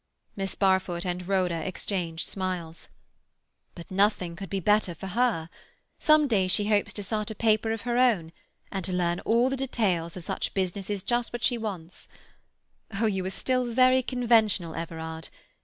[0.35, 2.89] Miss Barfoot and Rhoda exchanged smiles.
[3.75, 5.47] "But nothing could be better for her.
[5.99, 8.31] Some day she hopes to start a paper of her own,
[8.71, 12.07] and to learn all the details of such business is just what she wants.
[12.99, 15.29] Oh, you are still very conventional, Everard.